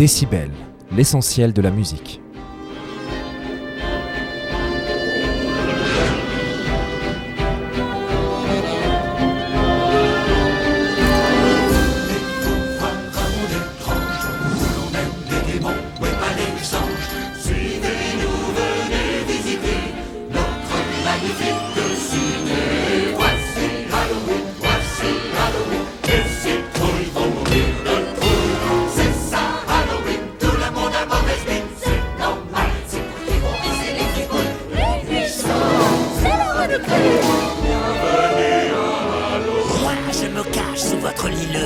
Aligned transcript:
Décibel, 0.00 0.50
l'essentiel 0.96 1.52
de 1.52 1.60
la 1.60 1.70
musique. 1.70 2.22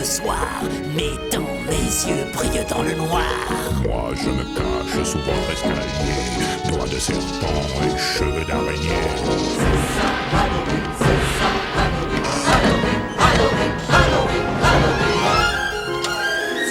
Le 0.05 0.11
soir, 0.11 0.49
mes 0.95 1.17
dents, 1.31 1.41
mes 1.67 2.11
yeux 2.11 2.27
brillent 2.35 2.67
dans 2.69 2.83
le 2.83 2.95
noir. 2.95 3.23
Moi, 3.89 4.11
je 4.15 4.29
me 4.29 4.45
cache 4.55 5.03
sous 5.03 5.19
votre 5.19 5.51
escalier, 5.51 6.71
doigts 6.71 6.87
de 6.87 6.99
serpent 6.99 7.65
et 7.83 7.99
cheveux 7.99 8.45
d'araignée. 8.45 9.09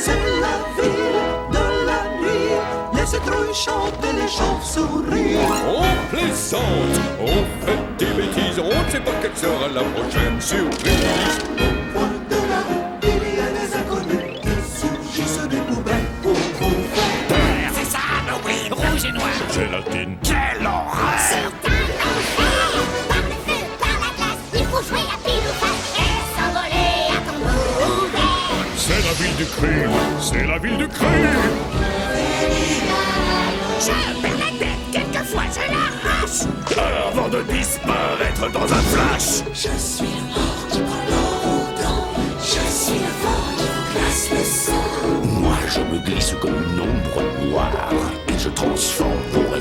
C'est 0.04 0.24
la 0.44 0.56
ville 0.78 1.22
de 1.52 1.66
la 1.88 2.02
nuit, 2.22 2.54
les 2.94 3.06
citrouilles 3.08 3.56
chantent 3.56 4.06
et 4.10 4.14
les 4.14 4.28
chauves-souris. 4.28 5.38
On 5.68 6.16
plaisante, 6.16 6.98
on 7.20 7.66
fait 7.66 7.82
des 7.98 8.14
bêtises, 8.14 8.60
on 8.60 8.68
ne 8.68 8.92
sait 8.92 9.00
pas 9.00 9.12
quelle 9.24 9.36
sera 9.36 9.68
la 9.74 9.82
prochaine 9.82 10.40
surprise. 10.40 11.83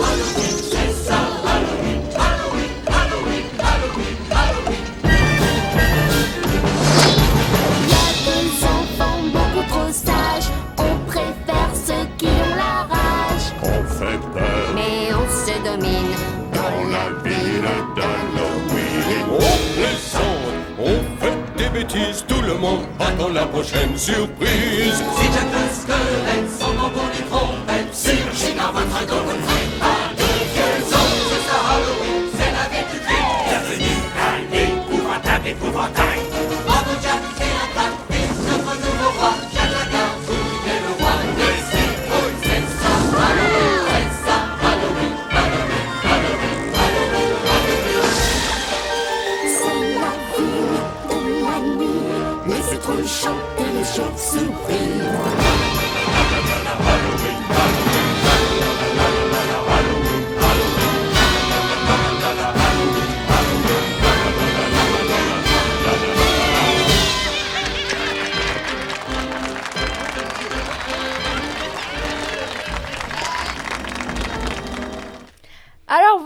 Y 7.89 7.95
a 7.95 8.69
enfants 8.69 9.23
beaucoup 9.33 9.65
trop 9.69 9.93
sages, 9.93 10.51
on 10.79 10.95
préfère 11.07 11.73
ceux 11.75 12.07
qui 12.19 12.27
ont 12.27 12.57
la 12.57 12.87
rage. 12.95 13.47
On 13.63 13.83
fait 13.95 14.21
peur 14.35 14.67
Mais 14.75 15.15
on 15.15 15.27
se 15.29 15.55
domine 15.65 16.15
dans 16.53 16.81
la 16.91 17.07
ville 17.25 17.71
d'Halloween. 17.97 19.27
On 19.31 19.57
plaisante, 19.75 20.57
on 20.79 20.99
fait 21.21 21.39
des 21.57 21.69
bêtises, 21.79 22.25
tout 22.27 22.43
le 22.43 22.55
monde 22.55 22.85
attend 23.01 23.31
la 23.33 23.47
prochaine 23.47 23.97
surprise. 23.97 24.76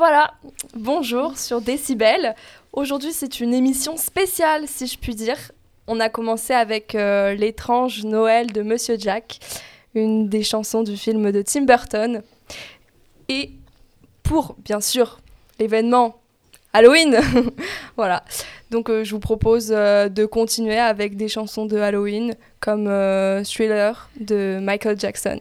Voilà, 0.00 0.32
bonjour 0.72 1.36
sur 1.36 1.60
Décibel. 1.60 2.34
Aujourd'hui 2.72 3.12
c'est 3.12 3.38
une 3.38 3.52
émission 3.52 3.98
spéciale 3.98 4.66
si 4.66 4.86
je 4.86 4.96
puis 4.96 5.14
dire. 5.14 5.36
On 5.86 6.00
a 6.00 6.08
commencé 6.08 6.54
avec 6.54 6.94
euh, 6.94 7.34
l'étrange 7.34 8.04
Noël 8.04 8.50
de 8.50 8.62
Monsieur 8.62 8.96
Jack, 8.98 9.40
une 9.94 10.26
des 10.30 10.42
chansons 10.42 10.84
du 10.84 10.96
film 10.96 11.30
de 11.30 11.42
Tim 11.42 11.66
Burton. 11.66 12.22
Et 13.28 13.50
pour 14.22 14.56
bien 14.64 14.80
sûr 14.80 15.20
l'événement 15.58 16.16
Halloween, 16.72 17.18
voilà. 17.98 18.24
Donc 18.70 18.88
euh, 18.88 19.04
je 19.04 19.10
vous 19.10 19.20
propose 19.20 19.70
euh, 19.70 20.08
de 20.08 20.24
continuer 20.24 20.78
avec 20.78 21.18
des 21.18 21.28
chansons 21.28 21.66
de 21.66 21.76
Halloween 21.76 22.36
comme 22.60 22.86
Thriller 23.44 24.08
de 24.18 24.60
Michael 24.62 24.98
Jackson. 24.98 25.40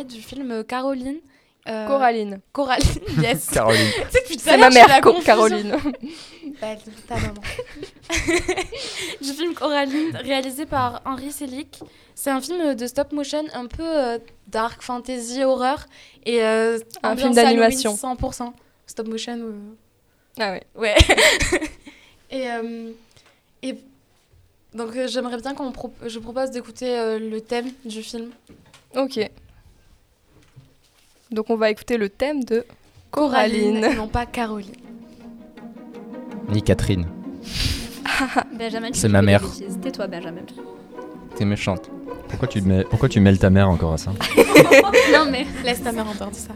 Parler 0.00 0.04
du 0.04 0.22
film 0.22 0.64
Caroline. 0.64 1.18
Euh, 1.68 1.86
Coraline. 1.86 2.40
Coraline, 2.52 2.86
yes. 3.22 3.50
Caroline. 3.50 3.90
C'est 4.38 4.56
ma 4.56 4.70
mère, 4.70 5.00
Co-. 5.02 5.20
Caroline. 5.20 5.76
Bah, 6.60 6.74
ta 7.06 7.14
maman. 7.16 7.34
du 9.20 9.32
film 9.32 9.54
Coraline, 9.54 10.16
réalisé 10.16 10.66
par 10.66 11.00
Henri 11.06 11.30
Selick. 11.32 11.80
C'est 12.14 12.30
un 12.30 12.40
film 12.40 12.74
de 12.74 12.86
stop 12.86 13.12
motion 13.12 13.44
un 13.54 13.66
peu 13.66 13.82
euh, 13.86 14.18
dark, 14.48 14.82
fantasy, 14.82 15.42
horreur. 15.44 15.86
Et 16.26 16.42
euh, 16.42 16.78
Un 17.02 17.16
film 17.16 17.34
d'animation. 17.34 17.96
Halloween 18.02 18.30
100%. 18.30 18.52
Stop 18.86 19.08
motion. 19.08 19.38
euh, 19.38 19.52
Ah 20.38 20.52
ouais. 20.52 20.62
Ouais. 20.74 20.96
et, 22.30 22.50
euh, 22.50 22.90
et 23.62 23.74
donc 24.74 24.94
euh, 24.96 25.08
j'aimerais 25.08 25.38
bien 25.40 25.54
qu'on 25.54 25.72
pro- 25.72 25.92
je 26.06 26.18
propose 26.18 26.50
d'écouter 26.50 26.98
euh, 26.98 27.18
le 27.18 27.40
thème 27.40 27.70
du 27.84 28.02
film. 28.02 28.30
Ok. 28.96 29.18
Donc 31.30 31.50
on 31.50 31.56
va 31.56 31.70
écouter 31.70 31.96
le 31.96 32.08
thème 32.08 32.42
de 32.44 32.64
Coraline, 33.10 33.80
Coraline. 33.80 33.96
non 33.96 34.08
pas 34.08 34.26
Caroline. 34.26 34.70
Ni 36.50 36.62
Catherine. 36.62 37.06
Benjamin, 38.58 38.90
tu 38.90 38.98
C'est 38.98 39.08
ma 39.08 39.22
mère. 39.22 39.42
Tais-toi, 39.82 40.06
Benjamin. 40.08 40.42
T'es 41.36 41.44
méchante. 41.44 41.90
Pourquoi 42.28 42.48
tu, 42.48 42.60
mets, 42.62 42.84
pourquoi 42.84 43.08
tu 43.08 43.20
mêles 43.20 43.38
ta 43.38 43.50
mère 43.50 43.68
encore 43.68 43.92
à 43.92 43.98
ça 43.98 44.12
non 45.12 45.26
mais 45.30 45.46
laisse 45.64 45.82
ta 45.82 45.92
mère 45.92 46.06
entendre 46.08 46.34
ça. 46.34 46.52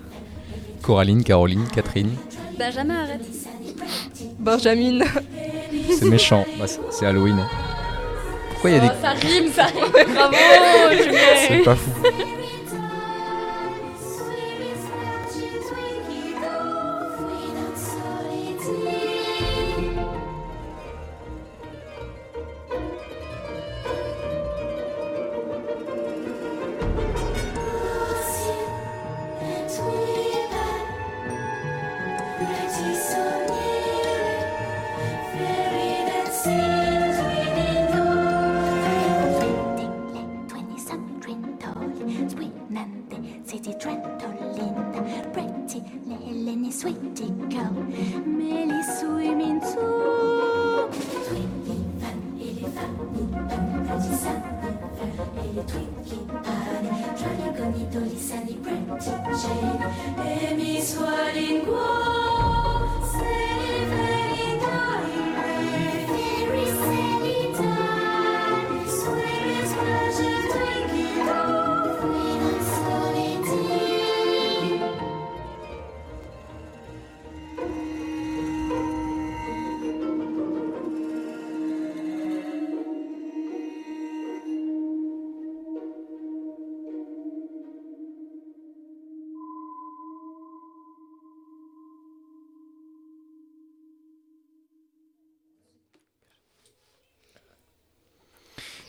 Coraline, 0.82 1.22
Caroline, 1.24 1.66
Catherine. 1.74 2.10
Benjamin, 2.58 3.02
arrête. 3.04 3.22
Benjamin. 4.38 5.04
C'est 5.98 6.04
méchant. 6.08 6.44
Bah, 6.58 6.66
c'est- 6.90 7.06
Halloween. 7.06 7.38
Pourquoi 8.50 8.70
il 8.70 8.74
y 8.74 8.76
a 8.76 8.80
des. 8.80 8.88
Oh, 8.90 8.98
ça 9.00 9.10
rime, 9.10 9.50
ça 9.52 9.64
rime. 9.66 9.84
Bravo, 10.14 10.34
C'est 11.48 11.64
pas 11.64 11.74
fou. 11.76 11.90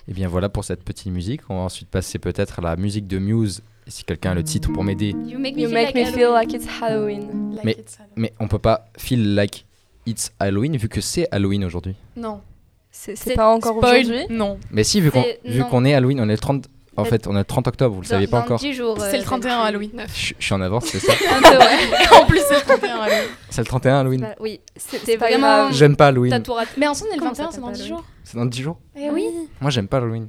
Et 0.08 0.14
bien 0.14 0.28
voilà 0.28 0.50
pour 0.50 0.64
cette 0.64 0.84
petite 0.84 1.12
musique. 1.12 1.42
On 1.50 1.56
va 1.56 1.62
ensuite 1.62 1.90
passer 1.90 2.20
peut-être 2.20 2.60
à 2.60 2.62
la 2.62 2.76
musique 2.76 3.08
de 3.08 3.18
Muse. 3.18 3.62
Et 3.88 3.92
si 3.92 4.04
quelqu'un 4.04 4.32
a 4.32 4.36
le 4.36 4.44
titre 4.44 4.72
pour 4.72 4.84
m'aider. 4.84 5.16
You 5.26 5.38
make 5.40 5.56
me 5.56 5.62
You 5.62 5.68
feel 5.70 5.74
make 5.74 5.94
like 5.94 5.96
me 5.96 6.06
feel 6.12 6.24
Halloween. 6.26 6.34
like 6.34 6.54
it's 6.54 6.68
Halloween. 6.82 7.52
Like 7.56 7.64
Mais, 7.66 7.72
it's 7.80 7.98
Halloween. 7.98 8.14
mais 8.16 8.34
on 8.40 8.48
peut 8.48 8.60
pas 8.60 8.88
feel 8.98 9.36
like 9.36 9.66
it's 10.06 10.32
Halloween 10.40 10.78
vu 10.78 10.90
que 10.90 11.02
c'est 11.02 11.28
Halloween 11.32 11.64
aujourd'hui. 11.66 11.96
Non. 12.16 12.42
C'est 12.92 13.36
pas 13.36 13.54
encore 13.54 13.78
aujourd'hui? 13.78 14.26
Non. 14.30 14.58
Mais 14.72 14.84
si, 14.86 15.02
vu 15.02 15.12
qu'on 15.12 15.84
est 15.86 15.94
Halloween, 15.94 16.22
on 16.22 16.30
est 16.30 16.34
le 16.34 16.38
30. 16.38 16.70
En 16.98 17.02
Euh, 17.04 17.06
fait, 17.06 17.28
on 17.28 17.36
est 17.36 17.40
le 17.40 17.44
30 17.46 17.68
octobre, 17.68 17.94
vous 17.96 18.02
le 18.02 18.06
Dans- 18.08 18.12
saviez 18.12 18.28
pas 18.28 18.40
encore 18.40 18.58
10 18.60 18.74
jours. 18.74 18.96
C'est 19.00 19.16
euh, 19.16 19.18
le 19.18 19.24
31 19.24 19.58
donc, 19.58 19.68
Halloween. 19.68 20.06
je, 20.14 20.34
je 20.40 20.46
suis 20.46 20.54
en 20.54 20.62
avance, 20.62 20.86
c'est 20.86 21.00
ça 21.00 21.12
en 22.22 22.26
plus, 22.26 22.40
c'est 22.48 22.56
le 22.56 22.62
31 22.62 22.96
Halloween. 23.00 23.24
C'est 23.50 23.62
le 23.62 23.68
31 23.68 24.00
Halloween 24.00 24.28
oui, 24.40 24.62
C'est 24.78 25.18
vraiment. 25.18 25.72
J'aime 25.72 25.96
pas 25.98 26.08
Halloween. 26.08 26.32
T'as 26.32 26.40
tout 26.40 26.54
raté. 26.54 26.72
Mais 26.78 26.88
ensemble, 26.88 27.10
on 27.12 27.14
est 27.14 27.18
le 27.18 27.22
Comment 27.22 27.34
ça 27.34 27.44
21, 27.44 27.52
c'est 27.52 27.60
dans 27.62 27.68
s'appelle, 27.68 27.78
10 27.82 27.84
oui 27.84 27.90
jours. 27.90 28.04
C'est 28.24 28.38
dans 28.38 28.46
10 28.46 28.62
jours 28.62 28.78
Eh 28.96 29.10
oui. 29.10 29.26
Moi, 29.60 29.72
j'aime 29.72 29.88
pas 29.88 29.98
Halloween. 29.98 30.28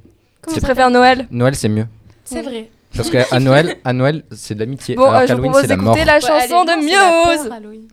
Tu 0.53 0.59
préfères 0.61 0.89
Noël 0.89 1.27
Noël, 1.31 1.55
c'est 1.55 1.69
mieux. 1.69 1.87
C'est 2.25 2.41
vrai. 2.41 2.69
Parce 2.95 3.09
qu'à 3.09 3.39
Noël, 3.39 3.77
à 3.85 3.93
Noël 3.93 4.23
c'est 4.31 4.55
de 4.55 4.59
l'amitié. 4.59 4.95
Bon, 4.95 5.05
alors 5.05 5.21
euh, 5.21 5.27
je 5.27 5.33
vous 5.33 5.41
propose 5.43 5.61
c'est 5.61 5.67
la 5.67 5.77
mort. 5.77 5.93
d'écouter 5.93 6.05
la 6.07 6.15
Ouais, 6.15 6.21
chanson 6.21 6.59
allez, 6.61 6.65
de 6.65 6.91
la 6.91 6.97
peur, 6.97 7.43
Muse. 7.43 7.51
Halloween. 7.51 7.87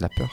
La 0.00 0.08
peur. 0.08 0.28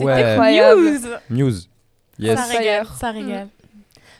C'était 0.00 0.04
Ouais. 0.12 0.22
incroyable. 0.24 0.80
News. 0.80 1.08
News. 1.30 1.54
Yes. 2.18 2.38
Ça 2.38 2.58
régale, 2.58 2.86
ça 2.98 3.10
régale. 3.12 3.48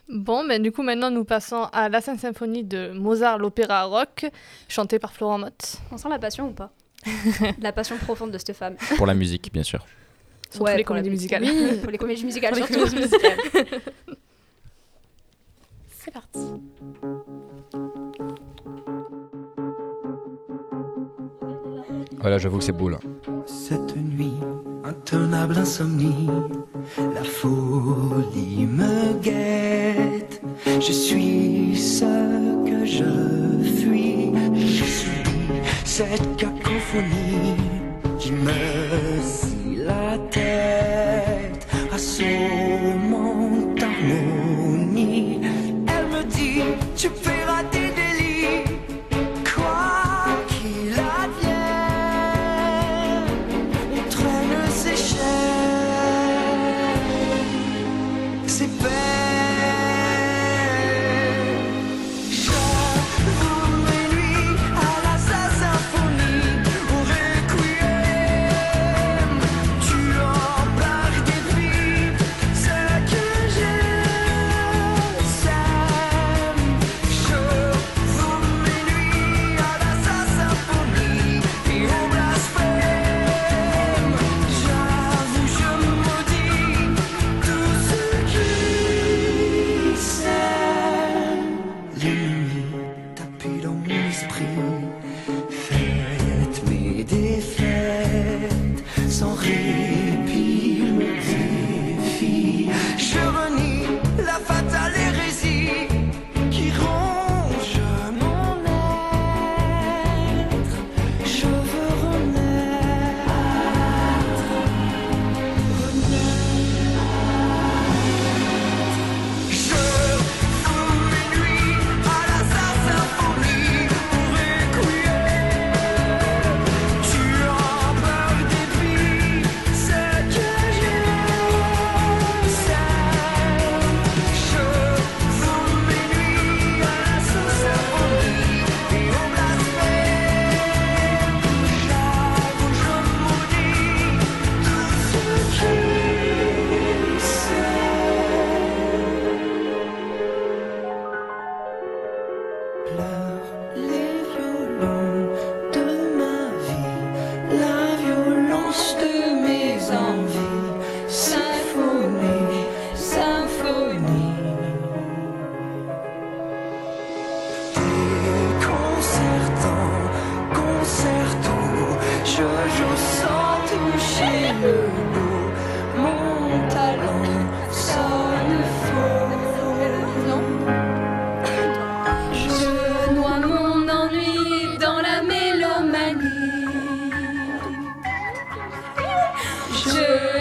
Bon, 0.08 0.44
ben 0.46 0.60
du 0.60 0.72
coup, 0.72 0.82
maintenant, 0.82 1.10
nous 1.10 1.24
passons 1.24 1.68
à 1.72 1.88
la 1.88 2.00
Sainte 2.00 2.18
Symphonie 2.18 2.64
de 2.64 2.90
Mozart, 2.92 3.38
l'opéra 3.38 3.84
rock, 3.84 4.26
chanté 4.68 4.98
par 4.98 5.12
Florent 5.12 5.38
Mott. 5.38 5.76
On 5.92 5.96
sent 5.98 6.08
la 6.08 6.18
passion 6.18 6.48
ou 6.48 6.52
pas 6.52 6.72
La 7.60 7.72
passion 7.72 7.96
profonde 7.96 8.30
de 8.32 8.38
cette 8.38 8.56
femme. 8.56 8.74
Pour 8.96 9.06
la 9.06 9.14
musique, 9.14 9.52
bien 9.52 9.62
sûr. 9.62 9.86
Surtout 10.50 10.64
Ouais, 10.66 10.76
les 10.76 10.82
comédies 10.84 11.10
musicales. 11.10 11.42
Oui, 11.44 11.76
pour 11.80 11.92
les 11.92 11.98
comédies 11.98 12.24
musicales 12.24 12.52
Pour 12.52 12.60
les 12.60 12.66
surtout. 12.66 12.90
comédies 12.90 13.08
musicales. 13.08 13.38
C'est 16.02 16.10
parti. 16.10 16.40
Voilà, 22.20 22.38
j'avoue 22.38 22.58
que 22.58 22.64
c'est 22.64 22.72
beau 22.72 22.88
là. 22.88 22.98
Cette 23.46 23.96
nuit, 23.96 24.32
intenable 24.90 25.58
insomnie, 25.58 26.28
la 27.14 27.22
folie 27.22 28.66
me 28.66 29.14
guette. 29.22 30.40
Je 30.66 30.92
suis 30.92 31.76
ce 31.76 32.10
que 32.68 32.84
je 32.84 33.10
fuis. 33.78 34.32
Je 34.56 34.84
suis 34.84 35.24
cette 35.84 36.36
cacophonie 36.36 37.56
qui 38.18 38.32
me 38.32 39.09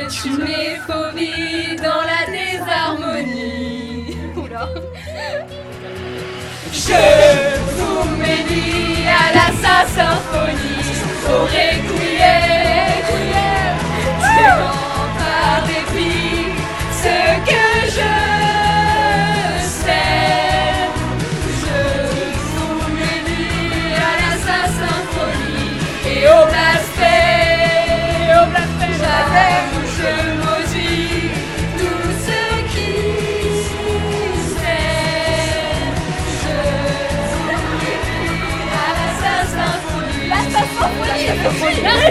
tue 0.09 0.29
mes 0.31 0.75
phobies 0.87 1.75
dans 1.77 2.01
la 2.01 2.25
désharmonie. 2.31 4.17
Je 6.71 6.93
fous 7.75 8.09
mes 8.17 8.43
nuits 8.49 9.05
à 9.07 9.33
la 9.33 9.47
sa 9.61 9.87
symphonie. 9.87 10.68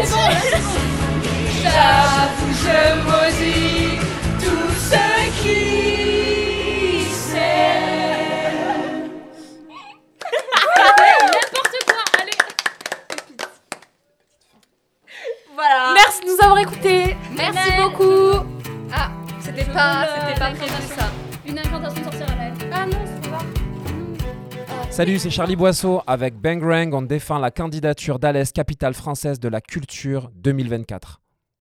Symphonie, 0.07 1.69
c'est 2.63 2.95
bon, 3.05 3.68
Salut, 24.99 25.21
c'est 25.21 25.31
Charlie 25.31 25.55
Boisseau. 25.55 26.03
Avec 26.09 26.35
Bangrang, 26.35 26.93
on 26.93 27.03
défend 27.03 27.39
la 27.39 27.53
candidature 27.53 28.19
d'Alès, 28.19 28.51
capitale 28.51 28.95
française 28.95 29.39
de 29.39 29.49
la 29.49 29.61
culture 29.61 30.29
2024. 30.35 31.21